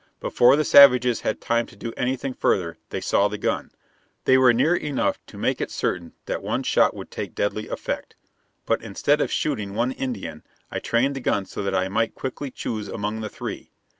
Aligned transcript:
Before 0.19 0.55
the 0.55 0.63
savages 0.65 1.21
had 1.21 1.39
time 1.39 1.67
to 1.67 1.75
do 1.75 1.93
anything 1.95 2.33
further 2.33 2.75
they 2.89 3.01
saw 3.01 3.27
the 3.27 3.37
gun. 3.37 3.69
They 4.25 4.35
were 4.35 4.51
near 4.51 4.75
enough 4.75 5.23
to 5.27 5.37
make 5.37 5.61
it 5.61 5.69
certain 5.69 6.13
that 6.25 6.41
one 6.41 6.63
shot 6.63 6.95
would 6.95 7.11
take 7.11 7.35
deadly 7.35 7.67
effect; 7.67 8.15
but 8.65 8.81
instead 8.81 9.21
of 9.21 9.31
shooting 9.31 9.75
one 9.75 9.91
Indian, 9.91 10.41
I 10.71 10.79
trained 10.79 11.15
the 11.15 11.19
gun 11.21 11.45
so 11.45 11.61
that 11.61 11.75
I 11.75 11.87
might 11.87 12.15
quickly 12.15 12.49
choose 12.49 12.87
among 12.87 13.21
the 13.21 13.29
three. 13.29 13.69